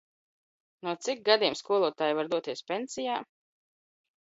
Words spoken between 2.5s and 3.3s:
pensij??